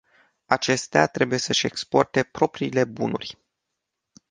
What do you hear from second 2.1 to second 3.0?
propriile